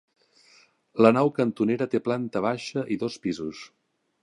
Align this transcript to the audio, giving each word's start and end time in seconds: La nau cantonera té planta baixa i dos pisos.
La 1.05 1.11
nau 1.17 1.29
cantonera 1.35 1.87
té 1.93 2.01
planta 2.07 2.43
baixa 2.49 2.87
i 2.97 3.01
dos 3.05 3.21
pisos. 3.27 3.63